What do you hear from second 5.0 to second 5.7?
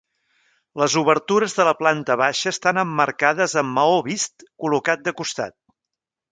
de costat.